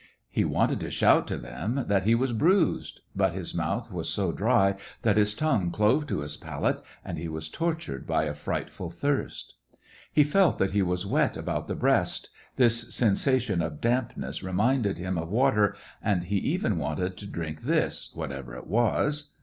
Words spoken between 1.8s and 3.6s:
that he was bruised; 102 SEVASTOPOL IN MAY. but his